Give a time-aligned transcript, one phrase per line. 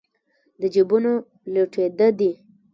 [0.59, 1.11] د جېبونو
[1.53, 2.31] لوټېده دي